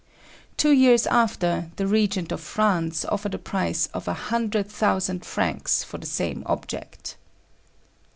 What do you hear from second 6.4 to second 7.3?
object.